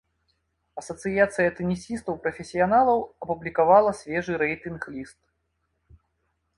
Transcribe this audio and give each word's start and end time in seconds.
Асацыяцыя 0.81 1.49
тэнісістаў-прафесіяналаў 1.59 2.97
апублікавала 3.21 3.91
свежы 4.01 4.33
рэйтынг 4.47 4.81
ліст. 4.97 5.19